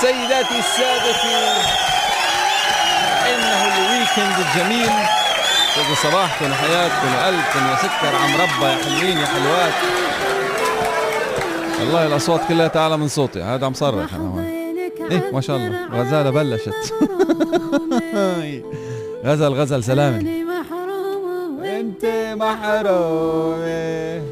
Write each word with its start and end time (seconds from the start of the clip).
سيداتي 0.00 0.58
السادتي 0.58 1.38
إنه 3.26 3.60
الويكند 3.76 4.36
الجميل. 4.46 4.90
كل 5.74 5.96
صباح 6.02 6.40
كل 6.40 6.54
حياة 6.54 6.88
كل 6.88 7.16
قلب 7.26 7.44
كل 7.52 7.60
يا 7.60 7.76
سكر 7.76 8.16
عم 8.16 8.34
ربى 8.34 8.66
يا 8.72 8.76
حلوين 8.84 9.18
يا 9.18 9.26
حلوات. 9.26 9.72
والله 11.80 12.06
الأصوات 12.06 12.40
كلها 12.48 12.68
تعالى 12.68 12.96
من 12.96 13.08
صوتي 13.08 13.42
هذا 13.42 13.66
عم 13.66 13.74
صرخ 13.74 14.14
أنا 14.14 14.28
هون. 14.28 14.44
إيه 15.10 15.30
ما 15.32 15.40
شاء 15.40 15.56
الله. 15.56 15.88
غزالة 15.92 16.30
بلشت. 16.30 16.74
غزل 19.26 19.52
غزل 19.54 19.84
سلامي 19.84 20.44
أنت 21.64 22.04
محرومة. 22.36 24.22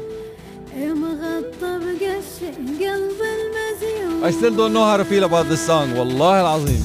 I 4.23 4.31
still 4.31 4.55
don't 4.55 4.73
know 4.73 4.85
how 4.85 4.97
to 4.97 5.05
feel 5.05 5.23
about 5.23 5.45
this 5.49 5.61
song 5.67 5.97
والله 5.97 6.41
العظيم 6.41 6.83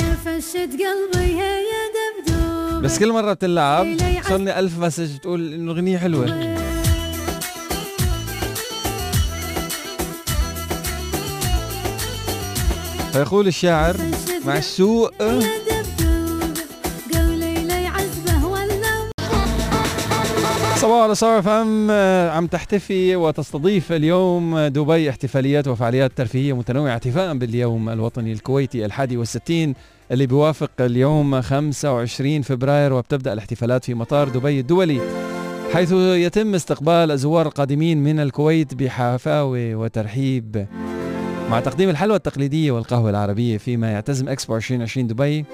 يا 0.00 0.16
فشت 0.24 0.56
قلبي 0.56 1.38
يا 1.38 1.52
دبدوب 1.96 2.82
بس 2.82 2.98
كل 2.98 3.12
مرة 3.12 3.32
بتلعب 3.32 3.86
صارني 4.28 4.58
ألف 4.58 4.78
مسج 4.78 5.16
تقول 5.18 5.54
إنه 5.54 5.72
أغنية 5.72 5.98
حلوة. 5.98 6.26
فيقول 13.12 13.46
الشاعر 13.46 13.96
مع 14.46 14.56
السوق 14.58 15.10
صباح 20.80 21.02
على 21.02 21.14
صار 21.14 21.42
فهم. 21.42 21.90
عم 22.30 22.46
تحتفي 22.46 23.16
وتستضيف 23.16 23.92
اليوم 23.92 24.58
دبي 24.58 25.10
احتفاليات 25.10 25.68
وفعاليات 25.68 26.12
ترفيهية 26.16 26.52
متنوعة 26.52 26.92
احتفاء 26.92 27.34
باليوم 27.34 27.88
الوطني 27.88 28.32
الكويتي 28.32 28.84
الحادي 28.84 29.16
والستين 29.16 29.74
اللي 30.12 30.26
بيوافق 30.26 30.70
اليوم 30.80 31.40
25 31.40 32.42
فبراير 32.42 32.92
وبتبدأ 32.92 33.32
الاحتفالات 33.32 33.84
في 33.84 33.94
مطار 33.94 34.28
دبي 34.28 34.60
الدولي 34.60 35.00
حيث 35.72 35.92
يتم 35.92 36.54
استقبال 36.54 37.10
الزوار 37.10 37.46
القادمين 37.46 38.04
من 38.04 38.20
الكويت 38.20 38.74
بحفاوة 38.74 39.74
وترحيب. 39.74 40.66
مع 41.50 41.60
تقديم 41.60 41.88
الحلوى 41.88 42.16
التقليدية 42.16 42.72
والقهوة 42.72 43.10
العربية 43.10 43.58
فيما 43.58 43.92
يعتزم 43.92 44.28
إكسبو 44.28 44.56
2020 44.56 45.06
دبي 45.06 45.44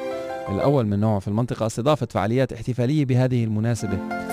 الأول 0.49 0.87
من 0.87 1.01
نوعه 1.01 1.19
في 1.19 1.29
المنطقة 1.29 1.67
استضافة 1.67 2.07
فعاليات 2.11 2.53
احتفالية 2.53 3.05
بهذه 3.05 3.45
المناسبة. 3.45 4.26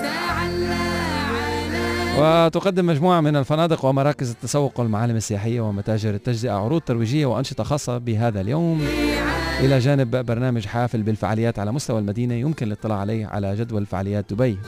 وتقدم 2.18 2.86
مجموعة 2.86 3.20
من 3.20 3.36
الفنادق 3.36 3.84
ومراكز 3.84 4.30
التسوق 4.30 4.80
والمعالم 4.80 5.16
السياحية 5.16 5.60
ومتاجر 5.60 6.14
التجزئة 6.14 6.52
عروض 6.52 6.80
ترويجية 6.80 7.26
وأنشطة 7.26 7.64
خاصة 7.64 7.98
بهذا 7.98 8.40
اليوم. 8.40 8.86
إلى 9.60 9.78
جانب 9.78 10.26
برنامج 10.26 10.66
حافل 10.66 11.02
بالفعاليات 11.02 11.58
على 11.58 11.72
مستوى 11.72 11.98
المدينة 11.98 12.34
يمكن 12.34 12.66
الاطلاع 12.66 12.98
عليه 12.98 13.26
على 13.26 13.56
جدول 13.56 13.86
فعاليات 13.86 14.32
دبي. 14.32 14.58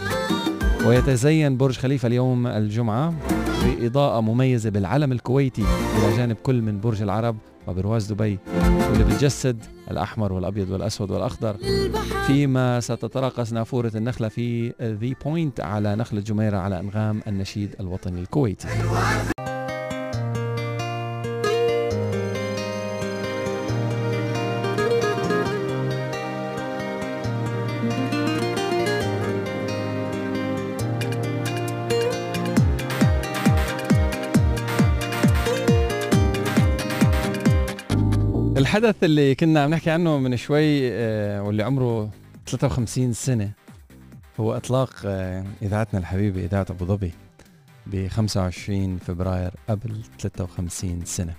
ويتزين 0.87 1.57
برج 1.57 1.79
خليفة 1.79 2.09
اليوم 2.09 2.47
الجمعة 2.47 3.15
بإضاءة 3.65 4.21
مميزة 4.21 4.71
بالعلم 4.71 5.13
الكويتي. 5.13 5.63
إلى 5.63 6.17
جانب 6.17 6.37
كل 6.43 6.63
من 6.63 6.81
برج 6.81 7.03
العرب 7.03 7.37
وبرواز 7.67 8.13
دبي 8.13 8.39
واللي 8.91 9.05
بتجسد 9.05 9.65
الأحمر 9.91 10.33
والأبيض 10.33 10.71
والأسود 10.71 11.11
والأخضر 11.11 11.57
فيما 12.27 12.81
ستتراقص 12.81 13.53
نافورة 13.53 13.93
النخلة 13.95 14.29
في 14.29 14.73
ذي 14.83 15.17
بوينت 15.25 15.61
على 15.61 15.97
نخلة 15.97 16.21
جميرة 16.21 16.57
على 16.57 16.81
أنغام 16.81 17.23
النشيد 17.27 17.77
الوطني 17.81 18.21
الكويتي. 18.21 18.69
الحدث 38.57 39.05
اللي 39.05 39.35
كنا 39.35 39.63
عم 39.63 39.71
نحكي 39.71 39.91
عنه 39.91 40.19
من 40.19 40.37
شوي 40.37 40.93
آه، 40.93 41.43
واللي 41.43 41.63
عمره 41.63 42.11
53 42.47 43.13
سنة 43.13 43.51
هو 44.41 44.57
إطلاق 44.57 44.91
آه، 45.05 45.45
إذاعتنا 45.63 46.01
الحبيبة 46.01 46.45
إذاعة 46.45 46.67
أبو 46.71 46.85
ظبي 46.85 47.13
ب 47.87 48.09
25 48.09 48.99
فبراير 48.99 49.51
قبل 49.69 50.03
53 50.21 51.05
سنة. 51.05 51.35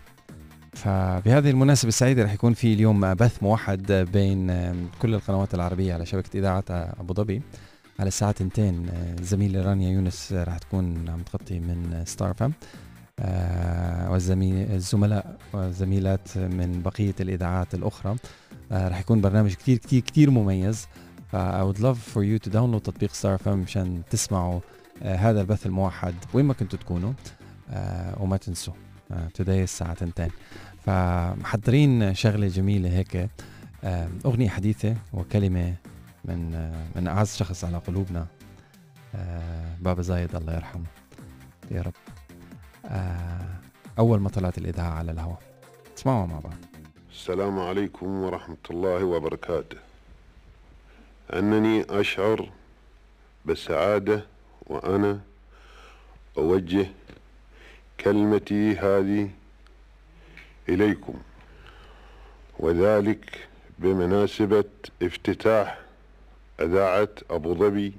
فبهذه 0.73 1.50
المناسبة 1.50 1.89
السعيدة 1.89 2.23
رح 2.23 2.33
يكون 2.33 2.53
في 2.53 2.73
اليوم 2.73 3.13
بث 3.13 3.44
موحد 3.44 3.91
بين 4.13 4.49
آه، 4.49 4.75
كل 5.01 5.16
القنوات 5.16 5.53
العربية 5.53 5.94
على 5.94 6.05
شبكة 6.05 6.38
إذاعة 6.38 6.66
أبو 6.69 7.13
ظبي. 7.13 7.41
على 7.99 8.07
الساعة 8.07 8.35
2 8.41 8.85
زميلة 9.22 9.61
رانيا 9.61 9.91
يونس 9.91 10.34
رح 10.34 10.57
تكون 10.57 11.09
عم 11.09 11.22
تغطي 11.22 11.59
من 11.59 12.03
ستار 12.05 12.34
فام 12.34 12.53
آه، 13.19 14.11
والزميل 14.11 14.72
الزملاء 14.72 15.38
والزميلات 15.53 16.38
من 16.38 16.81
بقية 16.85 17.16
الإذاعات 17.19 17.73
الأخرى. 17.73 18.16
آه، 18.72 18.88
رح 18.88 19.00
يكون 19.00 19.22
برنامج 19.22 19.53
كتير 19.53 19.78
كتير 19.78 20.01
كتير 20.01 20.31
مميز. 20.31 20.88
I 21.33 21.63
would 21.63 21.79
love 21.79 21.97
for 22.13 22.22
you 22.23 22.39
to 22.47 22.51
download 22.53 22.81
تطبيق 22.81 23.13
ستار 23.13 23.38
فم 23.38 23.59
مشان 23.59 24.01
تسمعوا 24.09 24.59
آه، 25.03 25.16
هذا 25.16 25.41
البث 25.41 25.66
الموحد 25.66 26.16
وين 26.33 26.45
ما 26.45 26.53
كنتوا 26.53 26.79
تكونوا 26.79 27.13
وما 28.17 28.38
تنسوا 28.38 28.73
today 29.11 29.49
الساعة 29.49 29.91
2 29.91 30.29
فمحضرين 30.85 32.13
شغلة 32.13 32.47
جميلة 32.47 32.89
هيك 32.89 33.29
أغنية 34.25 34.49
حديثة 34.49 34.95
وكلمة 35.13 35.73
من 36.25 36.72
من 36.95 37.07
أعز 37.07 37.35
شخص 37.35 37.63
على 37.63 37.78
قلوبنا 37.78 38.28
بابا 39.81 40.01
زايد 40.01 40.35
الله 40.35 40.55
يرحمه. 40.55 40.85
يا 41.72 41.81
رب. 41.81 41.94
أول 43.99 44.19
ما 44.19 44.29
طلعت 44.29 44.57
الإذاعة 44.57 44.89
على 44.89 45.11
الهواء. 45.11 45.41
اسمعوا 45.97 46.25
مع 46.25 46.39
بعض. 46.39 46.53
السلام 47.11 47.59
عليكم 47.59 48.23
ورحمة 48.23 48.57
الله 48.69 49.03
وبركاته. 49.03 49.77
أنني 51.33 51.85
أشعر 51.89 52.49
بالسعادة 53.45 54.25
وأنا 54.65 55.19
أوجه 56.37 56.87
كلمتي 57.99 58.75
هذه 58.75 59.29
إليكم. 60.69 61.13
وذلك 62.59 63.47
بمناسبة 63.79 64.63
افتتاح 65.01 65.79
إذاعة 66.59 67.09
أبو 67.29 67.55
ظبي 67.55 67.93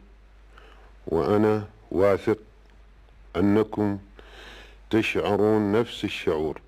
وأنا 1.06 1.68
واثق 1.90 2.38
أنكم 3.36 3.98
تشعرون 4.90 5.72
نفس 5.72 6.04
الشعور 6.04 6.60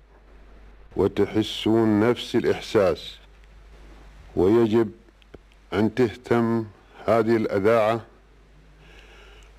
وتحسون 0.95 1.99
نفس 2.09 2.35
الإحساس 2.35 3.17
ويجب 4.35 4.91
أن 5.73 5.95
تهتم 5.95 6.65
هذه 7.07 7.35
الأذاعة 7.35 8.01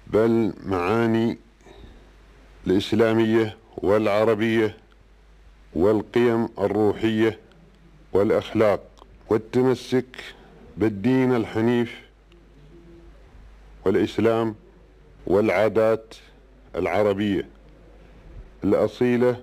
بل 0.06 0.52
معاني 0.64 1.38
الإسلامية 2.66 3.56
والعربية 3.76 4.76
والقيم 5.74 6.48
الروحية 6.58 7.38
والأخلاق 8.12 8.80
والتمسك 9.28 10.16
بالدين 10.76 11.36
الحنيف 11.36 12.00
والإسلام 13.84 14.54
والعادات 15.26 16.14
العربية. 16.76 17.48
الأصيلة 18.64 19.40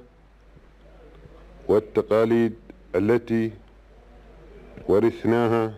والتقاليد 1.68 2.53
التي 2.96 3.51
ورثناها 4.88 5.74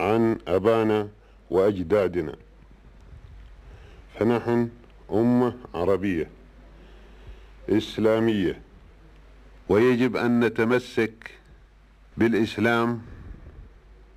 عن 0.00 0.38
أبانا 0.48 1.08
وأجدادنا. 1.50 2.36
فنحن 4.18 4.68
أمة 5.12 5.54
عربية 5.74 6.30
إسلامية 7.68 8.60
ويجب 9.68 10.16
أن 10.16 10.40
نتمسك 10.40 11.30
بالإسلام 12.16 13.02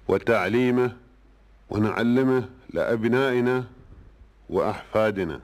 وتعليمه 0.08 0.96
ونعلمه 1.70 2.50
لأبنائنا 2.74 3.66
وأحفادنا 4.50 5.42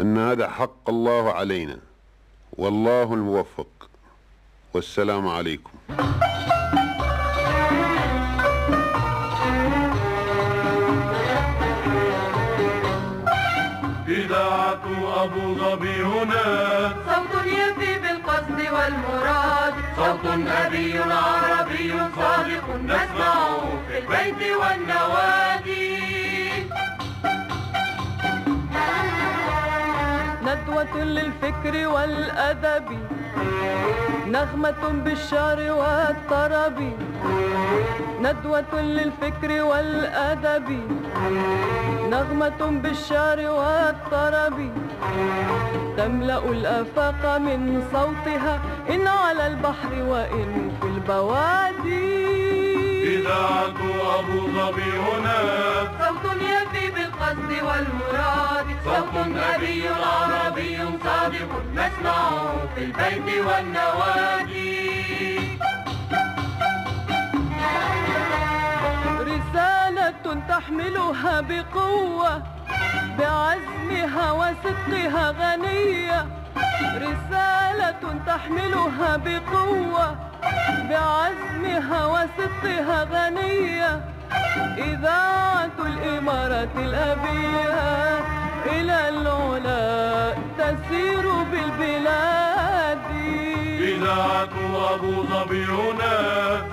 أن 0.00 0.18
هذا 0.18 0.48
حق 0.48 0.90
الله 0.90 1.32
علينا. 1.32 1.78
والله 2.58 3.14
الموفق. 3.14 3.66
والسلام 4.74 5.28
عليكم. 5.28 5.72
إذاعة 14.08 14.84
أبو 15.22 15.54
ظبي 15.54 16.02
هنا. 16.02 16.44
صوت 17.06 17.46
يفي 17.46 17.98
بالقصد 17.98 18.60
والمراد. 18.74 19.74
صوت 19.96 20.26
أبي 20.48 20.98
عربي 20.98 21.92
صادق. 22.16 22.76
نسمعه 22.76 23.60
في 23.88 23.98
البيت 23.98 24.56
والنوادي. 24.56 26.11
ندوة 30.62 31.04
للفكر 31.04 31.88
والأدب. 31.88 32.88
نغمة 34.26 34.82
بالشعر 35.04 35.58
والطرب. 35.72 36.78
ندوة 38.20 38.80
للفكر 38.80 39.62
والأدب. 39.62 40.68
نغمة 42.10 42.60
بالشعر 42.82 43.38
والطرب. 43.38 44.70
تملأ 45.96 46.44
الآفاق 46.50 47.38
من 47.38 47.82
صوتها 47.92 48.60
إن 48.90 49.06
على 49.06 49.46
البحر 49.46 49.92
وإن 50.08 50.70
في 50.80 50.86
البوادي. 50.86 52.21
إذاعة 53.12 53.78
أبو 54.18 54.38
ظبي 54.56 54.92
هنا. 55.06 55.38
صوت 56.00 56.24
يفي 56.42 56.90
بالقصد 56.90 57.50
والمراد. 57.66 58.66
صوت 58.84 59.16
أبي 59.54 59.88
عربي 59.88 60.76
صادق 61.04 61.50
نسمعه 61.72 62.54
في 62.74 62.84
البيت 62.84 63.28
والنوادي. 63.46 64.72
رسالة 69.20 70.24
تحملها 70.48 71.40
بقوة 71.40 72.42
بعزمها 73.18 74.26
وصدقها 74.32 75.24
غنية. 75.40 76.41
رسالة 76.84 78.02
تحملها 78.26 79.16
بقوة 79.16 80.16
بعزمها 80.90 82.06
وصدقها 82.06 83.04
غنية. 83.12 84.00
إذاعة 84.78 85.78
الإمارات 85.78 86.68
الأبية 86.76 88.20
إلى 88.66 89.08
العلا 89.08 90.34
تسير 90.58 91.24
بالبلاد. 91.50 92.98
إذاعة 93.80 94.54
أبو 94.94 95.22
ظبي 95.22 95.64
هنا 95.64 96.14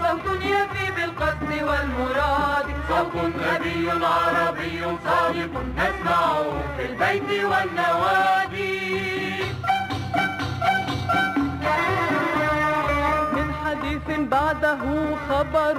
صوت 0.02 0.42
يفي 0.42 0.92
بالقصد 0.96 1.52
والمراد. 1.52 2.66
صوت 2.90 3.34
أبي 3.56 3.92
عربي 4.06 4.82
صادق 5.06 5.54
نسمعه 5.78 6.46
في 6.78 6.86
البيت 6.86 7.46
والنوادي. 7.46 9.29
حديث 14.10 14.30
بعده 14.30 14.80
خبر 15.30 15.78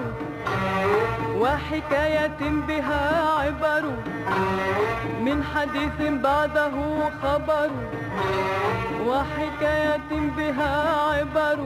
وحكاية 1.39 2.41
بها 2.69 3.33
عبر 3.41 3.85
من 5.21 5.45
حديث 5.55 5.99
بعده 6.23 6.73
خبر 7.23 7.71
وحكاية 9.07 10.11
بها 10.37 10.73
عبر 11.11 11.59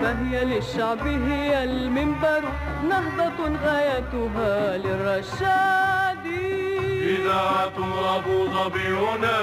فهي 0.00 0.44
للشعب 0.44 1.06
هي 1.06 1.64
المنبر 1.64 2.42
نهضة 2.88 3.38
غايتها 3.64 4.78
للرشاد. 4.78 6.26
إذاعة 7.02 7.78
أبو 8.16 8.46
ظبي 8.46 8.88
هنا 8.88 9.36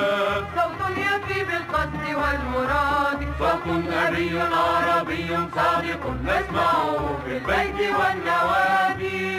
صوت 0.55 0.70
يفي 0.97 1.43
بالقصد 1.43 2.03
والمراد. 2.21 3.19
صوت 3.39 3.93
أبي 3.93 4.39
عربي 4.39 5.27
صادق 5.55 6.03
نسمعه 6.23 7.17
في 7.25 7.37
البيت 7.37 7.79
والنوادي. 7.79 9.31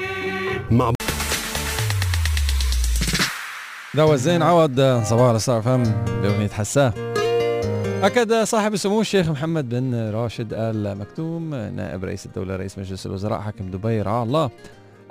ذا 3.96 4.02
هو 4.02 4.14
الزين 4.14 4.42
عوض 4.42 4.80
صباح 5.04 5.30
الستار 5.30 5.62
فم 5.62 5.82
بأغنية 6.22 6.48
حساه 6.48 6.92
أكد 8.02 8.34
صاحب 8.34 8.74
السمو 8.74 9.00
الشيخ 9.00 9.28
محمد 9.28 9.68
بن 9.68 10.10
راشد 10.10 10.52
آل 10.52 10.98
مكتوم 10.98 11.54
نائب 11.54 12.04
رئيس 12.04 12.26
الدولة 12.26 12.56
رئيس 12.56 12.78
مجلس 12.78 13.06
الوزراء 13.06 13.40
حاكم 13.40 13.70
دبي 13.70 14.02
رعاه 14.02 14.22
الله. 14.22 14.50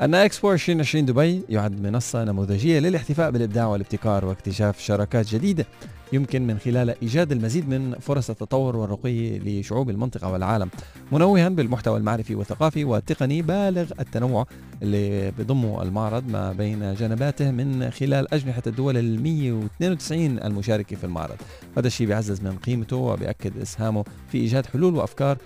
أن 0.01 0.15
إكسبو 0.15 0.51
2020 0.51 1.05
دبي 1.05 1.43
يعد 1.49 1.81
منصة 1.81 2.23
نموذجية 2.23 2.79
للاحتفاء 2.79 3.31
بالإبداع 3.31 3.65
والابتكار 3.65 4.25
واكتشاف 4.25 4.79
شراكات 4.79 5.27
جديدة. 5.27 5.65
يمكن 6.13 6.47
من 6.47 6.59
خلال 6.59 6.95
إيجاد 7.01 7.31
المزيد 7.31 7.69
من 7.69 7.95
فرص 7.99 8.29
التطور 8.29 8.75
والرقي 8.75 9.39
لشعوب 9.39 9.89
المنطقة 9.89 10.31
والعالم. 10.31 10.69
منوها 11.11 11.49
بالمحتوى 11.49 11.97
المعرفي 11.97 12.35
والثقافي 12.35 12.83
والتقني 12.83 13.41
بالغ 13.41 13.91
التنوع 13.99 14.47
اللي 14.81 15.31
بضمه 15.31 15.83
المعرض 15.83 16.29
ما 16.29 16.53
بين 16.53 16.93
جنباته 16.93 17.51
من 17.51 17.91
خلال 17.91 18.33
أجنحة 18.33 18.63
الدول 18.67 18.97
ال 18.97 19.23
192 19.23 20.39
المشاركة 20.39 20.95
في 20.95 21.03
المعرض. 21.03 21.37
هذا 21.77 21.87
الشيء 21.87 22.07
بيعزز 22.07 22.41
من 22.41 22.57
قيمته 22.57 22.95
وبيأكد 22.95 23.57
إسهامه 23.61 24.03
في 24.31 24.37
إيجاد 24.37 24.65
حلول 24.65 24.95
وأفكار 24.95 25.37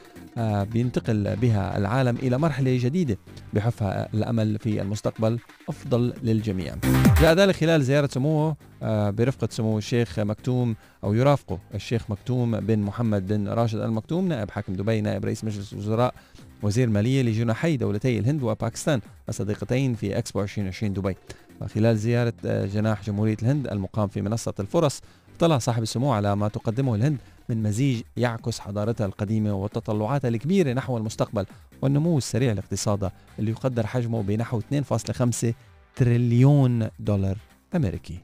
بينتقل 0.64 1.36
بها 1.36 1.78
العالم 1.78 2.16
إلى 2.16 2.38
مرحلة 2.38 2.78
جديدة 2.82 3.18
بحفها 3.54 4.14
الأمل 4.14 4.60
في 4.60 4.82
المستقبل. 4.82 5.40
أفضل 5.70 6.14
للجميع. 6.24 6.76
جاء 7.22 7.34
ذلك 7.34 7.56
خلال 7.56 7.84
زيارة 7.84 8.08
سموه 8.08 8.56
آه، 8.84 9.10
برفقة 9.10 9.48
سمو 9.52 9.78
الشيخ 9.78 10.20
مكتوم 10.20 10.76
أو 11.04 11.14
يرافقه 11.14 11.60
الشيخ 11.76 12.12
مكتوم 12.12 12.60
بن 12.60 12.80
محمد 12.80 13.28
بن 13.28 13.48
راشد 13.48 13.80
المكتوم 13.80 14.28
نائب 14.28 14.52
حاكم 14.52 14.74
دبي 14.74 15.02
نائب 15.02 15.26
رئيس 15.26 15.44
مجلس 15.44 15.74
الوزراء 15.74 16.14
وزير 16.64 16.90
مالية 16.90 17.22
لجناحي 17.22 17.78
دولتي 17.78 18.20
الهند 18.20 18.44
وباكستان 18.44 19.02
الصديقتين 19.30 19.94
في 19.94 20.18
إكسبو 20.18 20.42
2020 20.42 20.94
دبي. 20.94 21.16
وخلال 21.62 21.98
زيارة 21.98 22.34
آه، 22.46 22.66
جناح 22.66 23.04
جمهورية 23.04 23.38
الهند 23.42 23.68
المقام 23.68 24.08
في 24.08 24.22
منصة 24.22 24.54
الفرص 24.60 25.02
اطلع 25.38 25.58
صاحب 25.58 25.84
السمو 25.84 26.14
على 26.14 26.36
ما 26.36 26.48
تقدمه 26.48 26.96
الهند 26.96 27.18
من 27.50 27.64
مزيج 27.64 28.02
يعكس 28.18 28.60
حضارتها 28.60 29.06
القديمة 29.06 29.54
وتطلعاتها 29.54 30.28
الكبيرة 30.28 30.74
نحو 30.74 30.98
المستقبل 30.98 31.46
والنمو 31.82 32.18
السريع 32.18 32.54
لاقتصادها 32.54 33.12
اللي 33.40 33.52
يقدر 33.52 33.88
حجمه 33.88 34.24
بنحو 34.24 34.62
2.5 34.62 35.54
تريليون 35.96 36.90
دولار 37.00 37.38
أمريكي. 37.76 38.20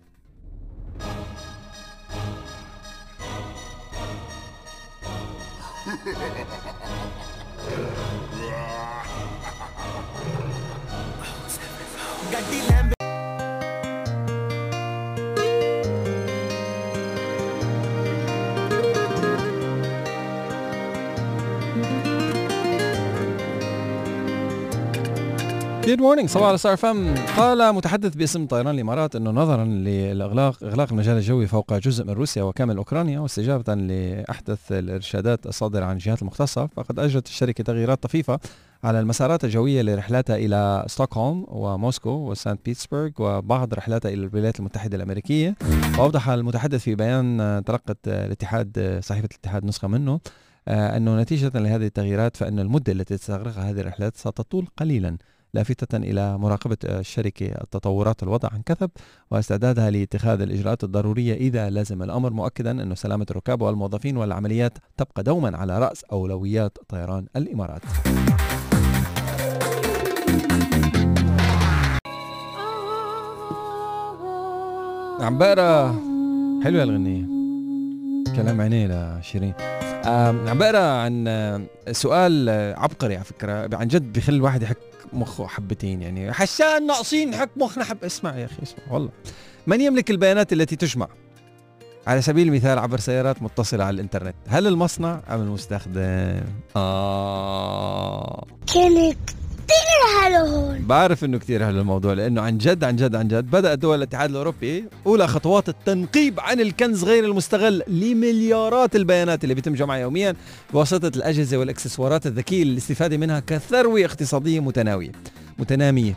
good 25.91 26.01
morning 26.01 26.29
صباح 26.29 26.49
ال 26.49 26.55
Star 26.55 26.77
FM. 26.77 27.15
قال 27.37 27.75
متحدث 27.75 28.15
باسم 28.15 28.45
طيران 28.45 28.75
الإمارات 28.75 29.15
إنه 29.15 29.31
نظرا 29.31 29.65
للاغلاق 29.65 30.63
إغلاق 30.63 30.91
المجال 30.91 31.17
الجوي 31.17 31.47
فوق 31.47 31.73
جزء 31.73 32.03
من 32.05 32.09
روسيا 32.09 32.43
وكامل 32.43 32.77
أوكرانيا 32.77 33.19
واستجابة 33.19 33.73
لأحدث 33.73 34.71
الإرشادات 34.71 35.45
الصادرة 35.45 35.85
عن 35.85 35.93
الجهات 35.95 36.21
المختصة. 36.21 36.67
فقد 36.67 36.99
أجرت 36.99 37.27
الشركة 37.27 37.63
تغييرات 37.63 38.03
طفيفة 38.03 38.39
على 38.83 38.99
المسارات 38.99 39.43
الجوية 39.43 39.81
لرحلاتها 39.81 40.35
إلى 40.35 40.85
ستوكهولم 40.87 41.45
وموسكو 41.47 42.09
وسانت 42.09 42.59
بطرسبرغ 42.65 43.09
وبعض 43.19 43.73
رحلاتها 43.73 44.09
إلى 44.09 44.25
الولايات 44.25 44.59
المتحدة 44.59 44.97
الأمريكية. 44.97 45.55
وأوضح 45.97 46.29
المتحدث 46.29 46.81
في 46.81 46.95
بيان 46.95 47.61
تلقت 47.65 47.97
الاتحاد 48.07 48.99
صحيفة 49.03 49.29
الاتحاد 49.31 49.65
نسخة 49.65 49.87
منه 49.87 50.19
آه، 50.67 50.97
إنه 50.97 51.21
نتيجة 51.21 51.59
لهذه 51.59 51.85
التغييرات 51.85 52.37
فان 52.37 52.59
المدة 52.59 52.91
التي 52.91 53.17
تستغرقها 53.17 53.69
هذه 53.69 53.79
الرحلات 53.79 54.17
ستطول 54.17 54.67
قليلا. 54.77 55.17
لافتة 55.53 55.97
إلى 55.97 56.37
مراقبة 56.37 56.77
الشركة 56.85 57.45
التطورات. 57.45 58.23
الوضع 58.23 58.49
عن 58.51 58.61
كثب 58.61 58.89
واستعدادها 59.31 59.89
لاتخاذ 59.89 60.41
الإجراءات 60.41 60.83
الضرورية 60.83 61.33
إذا 61.33 61.69
لزم 61.69 62.03
الأمر 62.03 62.33
مؤكدا 62.33 62.71
أن 62.71 62.95
سلامة 62.95 63.25
الركاب 63.31 63.61
والموظفين 63.61 64.17
والعمليات 64.17 64.77
تبقى 64.97 65.23
دوما 65.23 65.57
على 65.57 65.79
رأس 65.79 66.03
أولويات 66.03 66.77
طيران 66.87 67.25
الإمارات. 67.35 67.81
عم 75.21 75.37
بقرا 75.37 75.95
حلوة 76.63 76.83
الغنية. 76.83 77.40
كلام 78.35 78.61
عينيه 78.61 79.17
لشيرين 79.19 79.53
عم 80.05 80.57
بقرا 80.57 80.79
عن 80.79 81.67
سؤال 81.91 82.49
عبقري 82.77 83.15
على 83.15 83.25
فكرة. 83.25 83.77
عن 83.77 83.87
جد 83.87 84.13
بخلي 84.13 84.35
الواحد 84.35 84.63
يحك 84.63 84.77
مخه 85.13 85.47
حبتين 85.47 86.01
يعني. 86.01 86.33
حشان 86.33 86.87
ناقصين 86.87 87.35
حك 87.35 87.49
مخنا 87.57 87.83
حب. 87.83 88.03
اسمع 88.03 88.37
يا 88.37 88.45
أخي 88.45 88.63
اسمع. 88.63 88.93
والله. 88.93 89.09
من 89.67 89.81
يملك 89.81 90.11
البيانات 90.11 90.53
التي 90.53 90.75
تجمع؟ 90.75 91.07
على 92.07 92.21
سبيل 92.21 92.47
المثال 92.47 92.79
عبر 92.79 92.99
سيارات 92.99 93.41
متصلة 93.41 93.83
على 93.83 93.93
الإنترنت. 93.93 94.35
هل 94.47 94.67
المصنع 94.67 95.21
أم 95.29 95.41
المستخدم؟ 95.41 96.41
آه. 96.75 98.45
كانت 98.73 99.17
حلو 100.21 100.45
هون 100.45 100.85
بعرف 100.85 101.23
إنه 101.23 101.37
كثير 101.39 101.65
حلو 101.65 101.79
الموضوع 101.79 102.13
لأنه 102.13 102.41
عن 102.41 102.57
جد 102.57 102.83
عن 102.83 102.95
جد 102.95 103.15
عن 103.15 103.27
جد 103.27 103.45
بدات 103.51 103.79
دول 103.79 103.97
الاتحاد 103.97 104.29
الأوروبي 104.29 104.85
أولى 105.05 105.27
خطوات 105.27 105.69
التنقيب 105.69 106.39
عن 106.39 106.59
الكنز 106.59 107.03
غير 107.03 107.25
المستغل 107.25 107.83
لمليارات 107.87 108.95
البيانات 108.95 109.43
اللي 109.43 109.55
بيتم 109.55 109.73
جمعها 109.73 109.97
يوميا 109.97 110.35
بواسطة 110.73 111.11
الأجهزة 111.17 111.57
والإكسسوارات 111.57 112.25
الذكية 112.27 112.63
للاستفادة 112.63 113.17
منها 113.17 113.39
كثروة 113.39 114.05
اقتصادية 114.05 114.59
متناوية 114.59 115.11
متنامية. 115.59 116.13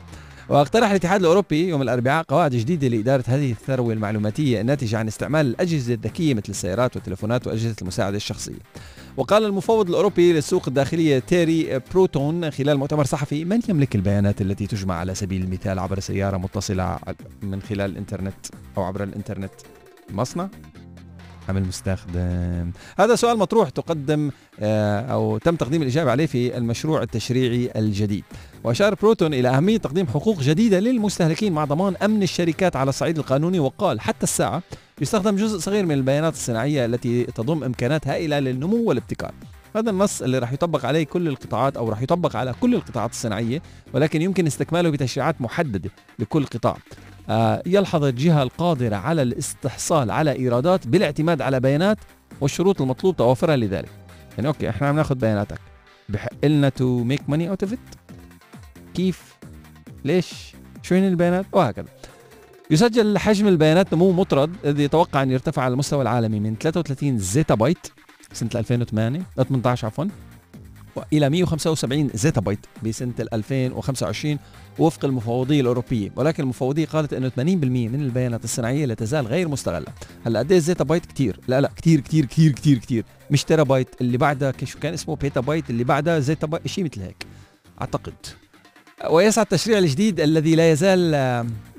واقترح 0.48 0.90
الاتحاد 0.90 1.20
الأوروبي 1.20 1.68
يوم 1.68 1.82
الأربعاء 1.82 2.24
قواعد 2.28 2.50
جديدة 2.50 2.88
لإدارة 2.88 3.24
هذه 3.26 3.50
الثروة 3.50 3.92
المعلوماتية 3.92 4.60
الناتجة 4.60 4.98
عن 4.98 5.06
استعمال 5.06 5.46
الأجهزة 5.46 5.94
الذكية 5.94 6.34
مثل 6.34 6.48
السيارات 6.48 6.96
والتلفونات 6.96 7.46
وأجهزة 7.46 7.76
المساعدة 7.82 8.16
الشخصية. 8.16 8.58
وقال 9.16 9.44
المفوض 9.44 9.88
الأوروبي 9.88 10.32
للسوق 10.32 10.68
الداخلية 10.68 11.18
تيري 11.18 11.80
بروتون 11.92 12.50
خلال 12.50 12.78
مؤتمر 12.78 13.04
صحفي 13.04 13.44
من 13.44 13.60
يملك 13.68 13.94
البيانات 13.94 14.40
التي 14.40 14.66
تجمع 14.66 14.94
على 14.94 15.14
سبيل 15.14 15.42
المثال 15.42 15.78
عبر 15.78 16.00
سيارة 16.00 16.36
متصلة 16.36 16.98
من 17.42 17.62
خلال 17.62 17.90
الإنترنت 17.90 18.46
أو 18.76 18.82
عبر 18.82 19.02
الإنترنت؟ 19.02 19.52
المصنع 20.10 20.48
أم 21.50 21.56
المستخدم؟ 21.56 22.70
هذا 22.98 23.14
سؤال 23.14 23.38
مطروح 23.38 23.68
تقدم 23.68 24.30
آه، 24.60 25.00
أو 25.00 25.38
تم 25.38 25.56
تقديم 25.56 25.82
الإجابة 25.82 26.10
عليه 26.10 26.26
في 26.26 26.56
المشروع 26.56 27.02
التشريعي 27.02 27.70
الجديد. 27.76 28.24
وأشار 28.64 28.94
بروتون 28.94 29.34
إلى 29.34 29.48
أهمية 29.48 29.76
تقديم 29.76 30.06
حقوق 30.06 30.40
جديدة 30.40 30.80
للمستهلكين 30.80 31.52
مع 31.52 31.64
ضمان 31.64 31.96
أمن 31.96 32.22
الشركات 32.22 32.76
على 32.76 32.88
الصعيد 32.88 33.18
القانوني 33.18 33.58
وقال 33.58 34.00
حتى 34.00 34.22
الساعة 34.22 34.62
يستخدم 35.00 35.36
جزء 35.36 35.58
صغير 35.58 35.86
من 35.86 35.92
البيانات 35.92 36.32
الصناعية 36.32 36.84
التي 36.84 37.24
تضم 37.24 37.64
إمكانات 37.64 38.08
هائلة 38.08 38.38
للنمو 38.38 38.84
والابتكار. 38.88 39.34
هذا 39.76 39.90
النص 39.90 40.22
اللي 40.22 40.38
راح 40.38 40.52
يطبق 40.52 40.86
عليه 40.86 41.04
كل 41.04 41.28
القطاعات 41.28 41.76
أو 41.76 41.88
راح 41.88 42.02
يطبق 42.02 42.36
على 42.36 42.54
كل 42.60 42.74
القطاعات 42.74 43.10
الصناعية 43.10 43.62
ولكن 43.92 44.22
يمكن 44.22 44.46
استكماله 44.46 44.90
بتشريعات 44.90 45.40
محددة 45.40 45.90
لكل 46.18 46.44
قطاع. 46.46 46.76
يلحظ 47.66 48.04
الجهة 48.04 48.42
القادرة 48.42 48.96
على 48.96 49.22
الاستحصال 49.22 50.10
على 50.10 50.32
إيرادات 50.32 50.86
بالاعتماد 50.86 51.42
على 51.42 51.60
بيانات 51.60 51.98
والشروط 52.40 52.80
المطلوب 52.80 53.16
توفرها 53.16 53.56
لذلك. 53.56 53.90
يعني 54.36 54.48
okay 54.48 54.68
إحنا 54.68 54.88
عم 54.88 54.96
ناخذ 54.96 55.14
بياناتك. 55.14 55.60
بحق 56.08 56.44
لنا 56.44 56.68
to 56.68 57.04
make 57.04 57.20
money 57.28 57.50
out 57.50 57.62
of 57.62 57.72
it 57.72 57.78
كيف؟ 58.94 59.34
ليش؟ 60.04 60.54
شو 60.82 60.94
هن 60.94 61.08
البيانات؟ 61.08 61.46
وهكذا. 61.52 61.88
يسجل 62.70 63.18
حجم 63.18 63.48
البيانات 63.48 63.94
نمو 63.94 64.12
مطرد 64.12 64.56
الذي 64.64 64.82
يتوقع 64.84 65.22
أن 65.22 65.30
يرتفع 65.30 65.62
على 65.62 65.72
المستوى 65.72 66.02
العالمي 66.02 66.40
من 66.40 66.56
33 66.60 67.18
زيتا 67.18 67.54
بايت 67.54 67.86
سنة 68.32 68.50
2008 68.54 69.22
18 69.36 69.86
عفوا 69.86 70.04
وإلى 70.96 71.30
175 71.30 72.10
زيتا 72.14 72.40
بايت 72.40 72.66
بسنة 72.84 73.12
2025 73.32 74.38
وفق 74.78 75.04
المفوضيه 75.04 75.60
الاوروبيه 75.60 76.10
ولكن 76.16 76.42
المفوضيه 76.42 76.86
قالت 76.86 77.12
إنه 77.12 77.28
80% 77.28 77.40
من 77.40 78.00
البيانات 78.00 78.44
الصناعية 78.44 78.86
لا 78.86 78.94
تزال 78.94 79.26
غير 79.26 79.48
مستغلة. 79.48 79.86
هلا 80.26 80.38
قد 80.38 80.52
إيه 80.52 80.74
بايت 80.74 81.06
كثير 81.06 81.40
لا 81.48 81.60
لا 81.60 81.70
كثير 81.76 82.00
كثير 82.00 82.24
كثير 82.24 82.52
كثير 82.52 82.78
كثير 82.78 83.04
مش 83.30 83.44
تيرا 83.44 83.62
بايت 83.62 83.88
اللي 84.00 84.18
بعدها 84.18 84.52
شو 84.64 84.78
كان 84.78 84.94
اسمه 84.94 85.16
بيتا 85.16 85.40
بايت 85.40 85.70
اللي 85.70 85.84
بعدها 85.84 86.20
زيتا 86.20 86.46
بايت 86.46 86.66
شيء 86.66 86.84
مثل 86.84 87.00
هيك. 87.00 87.26
أعتقد. 87.80 88.14
ويسعى 89.10 89.42
التشريع 89.44 89.78
الجديد 89.78 90.20
الذي 90.20 90.54
لا 90.54 90.70
يزال 90.72 91.14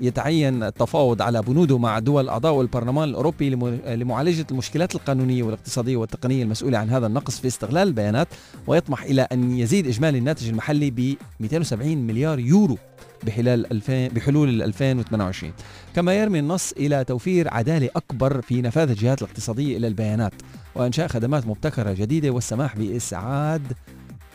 يتعين 0.00 0.62
التفاوض 0.62 1.22
على 1.22 1.42
بنوده 1.42 1.78
مع 1.78 1.98
دول 1.98 2.28
اعضاء 2.28 2.60
البرلمان 2.60 3.08
الأوروبي 3.08 3.50
لم- 3.50 3.80
لمعالجة 3.86 4.46
المشكلات 4.50 4.94
القانونية 4.94 5.42
والاقتصادية 5.42 5.96
والتقنية 5.96 6.42
المسؤولة 6.42 6.78
عن 6.78 6.90
هذا 6.90 7.06
النقص 7.06 7.40
في 7.40 7.46
استغلال 7.46 7.88
البيانات 7.88 8.28
ويطمح 8.66 9.02
إلى 9.02 9.22
أن 9.22 9.58
يزيد 9.58 9.86
إجمالي 9.86 10.18
الناتج 10.18 10.48
المحلي 10.48 10.90
ب 10.90 11.14
270 11.40 11.96
مليار 11.96 12.38
يورو 12.38 12.78
بحلال 13.26 13.72
2000 13.72 14.08
بحلول 14.08 14.62
2028 14.62 15.52
كما 15.96 16.14
يرمي 16.14 16.38
النص 16.38 16.72
إلى 16.72 17.04
توفير 17.04 17.54
عدالة 17.54 17.88
أكبر 17.96 18.40
في 18.40 18.62
نفاذ 18.62 18.90
الجهات 18.90 19.22
الاقتصادية 19.22 19.76
إلى 19.76 19.86
البيانات. 19.86 20.32
وإنشاء 20.74 21.08
خدمات 21.08 21.46
مبتكرة 21.46 21.92
جديدة 21.92 22.30
والسماح 22.30 22.76
بإسعاد 22.76 23.62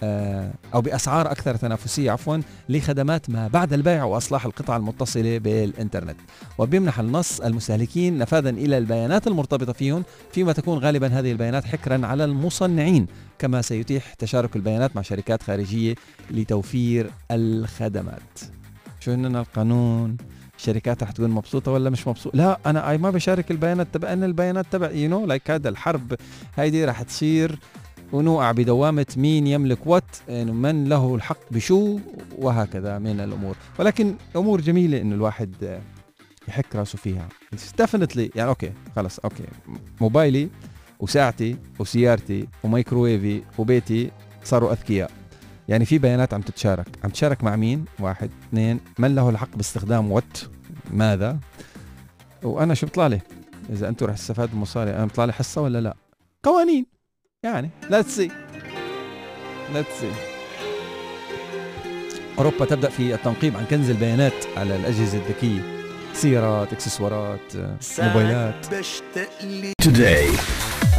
آه، 0.04 0.54
أو 0.74 0.82
بأسعار 0.82 1.32
أكثر 1.32 1.56
تنافسية 1.56 2.12
عفوا 2.12 2.38
لخدمات 2.70 3.30
ما 3.30 3.48
بعد 3.48 3.74
البيع 3.74 4.04
وأصلاح 4.04 4.46
القطع 4.46 4.78
المتصلة 4.78 5.38
بالإنترنت. 5.38 6.18
وبيمنح 6.58 7.00
النص 7.00 7.42
المستهلكين 7.42 8.18
نفاذا 8.18 8.50
إلى 8.50 8.78
البيانات 8.78 9.28
المرتبطة 9.28 9.74
فيهم 9.74 10.04
فيما 10.32 10.54
تكون 10.54 10.78
غالبا 10.78 11.08
هذه 11.08 11.32
البيانات 11.32 11.66
حكرا 11.66 12.06
على 12.08 12.26
المصنعين 12.26 13.08
كما 13.40 13.62
سيتيح 13.62 14.14
تشارك 14.14 14.56
البيانات 14.56 14.96
مع 14.96 15.02
شركات 15.02 15.44
خارجية 15.44 15.96
لتوفير 16.32 17.12
الخدمات. 17.32 18.40
شو 19.00 19.12
هن 19.12 19.36
القانون؟ 19.36 20.18
الشركات 20.58 21.04
رح 21.04 21.12
تكون 21.12 21.30
مبسوطة 21.30 21.72
ولا 21.72 21.90
مش 21.90 22.08
مبسوطة؟ 22.08 22.38
لا 22.38 22.60
أنا 22.66 22.90
أي 22.90 22.98
ما 22.98 23.10
بشارك 23.10 23.52
البيانات 23.52 23.88
تبع 23.94 24.14
أن 24.14 24.24
البيانات 24.24 24.66
تبع 24.72 24.92
you 24.92 25.10
know 25.10 25.26
like 25.26 25.52
هذا 25.52 25.70
الحرب 25.70 26.16
هيدي 26.56 26.86
رح 26.86 27.02
تصير 27.02 27.60
ونوقع 28.14 28.52
بدوامة 28.52 29.06
مين 29.18 29.48
يملك 29.48 29.88
what 29.88 30.16
يعني 30.28 30.52
من 30.52 30.90
له 30.90 31.16
الحق 31.16 31.52
بشو 31.52 32.00
وهكذا 32.38 33.00
من 33.00 33.20
الأمور. 33.20 33.56
ولكن 33.80 34.16
أمور 34.36 34.62
جميلة 34.62 35.02
إنه 35.02 35.16
الواحد 35.16 35.56
آه، 35.64 35.82
يحك 36.48 36.76
راسه 36.76 36.98
فيها. 36.98 37.30
definitely 37.78 38.32
يعني 38.36 38.50
okay 38.50 38.72
خلص 38.96 39.20
okay. 39.20 39.44
موبايلي 40.02 40.50
وساعتي 41.00 41.56
وسيارتي 41.80 42.48
وميكروويفي 42.64 43.42
وبيتي 43.58 44.12
صاروا 44.44 44.72
أذكياء. 44.72 45.12
يعني 45.68 45.86
في 45.86 45.98
بيانات 45.98 46.34
عم 46.34 46.42
تتشارك. 46.42 46.88
عم 47.04 47.10
تشارك 47.10 47.44
مع 47.44 47.56
مين؟ 47.56 47.86
واحد 48.00 48.30
اثنين. 48.50 48.80
من 49.00 49.16
له 49.16 49.30
الحق 49.30 49.56
باستخدام 49.56 50.12
what 50.12 50.38
ماذا؟ 50.94 51.40
وأنا 52.44 52.74
شو 52.74 52.86
بيطلع 52.86 53.08
لي؟ 53.08 53.22
إذا 53.70 53.90
أنتم 53.90 54.06
رح 54.06 54.16
تستفادوا 54.16 54.60
مصاري 54.60 54.96
أنا 54.96 55.06
بيطلع 55.06 55.26
لي 55.26 55.34
حصة 55.34 55.62
ولا 55.62 55.82
لا؟ 55.82 55.96
قوانين. 56.44 56.91
يعني 57.46 57.70
let's 57.90 58.16
see 58.16 58.32
let's 59.74 59.90
see 60.02 60.12
أوروبا 62.38 62.66
تبدأ 62.66 62.90
في 62.90 63.14
التنقيب 63.16 63.58
عن 63.58 63.66
كنز 63.66 63.90
البيانات 63.90 64.34
على 64.58 64.76
الأجهزة 64.76 65.18
الذكية. 65.18 65.62
سيارات 66.14 66.74
إكسسوارات 66.74 67.40
موبايلات. 68.00 68.66
Today. 69.84 70.40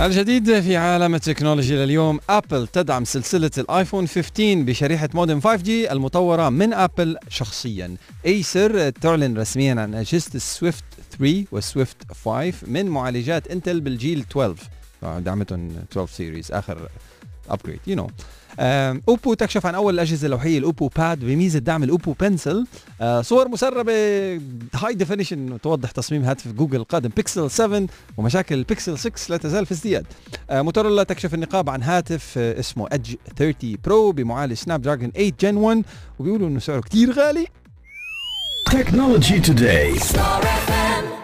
الجديد 0.00 0.60
في 0.60 0.76
عالم 0.76 1.14
التكنولوجيا 1.14 1.84
لليوم 1.86 2.20
Apple 2.30 2.66
تدعم 2.66 3.04
سلسلة 3.04 3.50
ال 3.58 3.65
iPhone 3.65 4.06
15 4.06 4.62
بشريحة 4.62 5.08
مودم 5.14 5.40
5G 5.40 5.68
المطورة 5.68 6.48
من 6.48 6.72
Apple 6.72 7.16
شخصيا. 7.28 7.96
Acer 8.26 8.90
تعلن 8.90 9.38
رسميا 9.38 9.74
عن 9.80 9.94
اجهزه 9.94 10.30
ال 10.34 10.42
Swift 10.42 10.84
3 11.18 11.44
وال 11.52 11.65
Swift 11.65 11.96
5 12.24 12.52
من 12.66 12.86
معالجات 12.86 13.48
Intel 13.48 13.80
بالجيل 13.80 14.24
12 14.30 14.50
آه، 14.50 14.81
دعمتهم 15.02 15.68
12 15.92 16.12
series 16.12 16.52
آخر 16.52 16.88
upgrade 17.50 17.80
you 17.86 17.96
know 17.96 18.10
Oppo 19.08 19.34
تكشف 19.34 19.66
عن 19.66 19.74
أول 19.74 19.94
الأجهزة 19.94 20.24
اللوحية 20.26 20.58
ال 20.58 20.64
Oppo 20.64 20.88
Pad 20.88 21.20
بميزة 21.20 21.58
دعم 21.58 21.82
ال 21.82 21.88
Oppo 21.88 22.12
Pencil 22.20 22.66
آه، 23.00 23.22
صور 23.22 23.48
مسربة 23.48 23.92
high 24.74 24.94
definition 24.94 25.60
توضح 25.60 25.90
تصميم 25.90 26.22
هاتف 26.22 26.52
جوجل 26.52 26.76
القادم 26.76 27.10
بيكسل 27.16 27.50
7 27.50 27.86
ومشاكل 28.16 28.54
البيكسل 28.54 28.98
6 28.98 29.12
لا 29.28 29.36
تزال 29.36 29.66
في 29.66 29.72
ازدياد. 29.72 30.06
آه، 30.50 30.62
موتورولا 30.62 31.02
تكشف 31.02 31.34
النقاب 31.34 31.70
عن 31.70 31.82
هاتف 31.82 32.34
آه، 32.38 32.60
اسمه 32.60 32.88
Edge 32.92 33.14
30 33.36 33.76
Pro 33.84 34.12
بمعالج 34.12 34.52
Snapdragon 34.52 35.10
8 35.10 35.32
Gen 35.40 35.56
1 35.56 35.82
وبيقولوا 36.18 36.48
إنه 36.48 36.58
سعره 36.58 36.80
كتير 36.80 37.12
غالي. 37.12 37.46
Technology 38.70 39.46
Today. 39.48 39.98
Star 40.02 40.42
F 40.42 41.21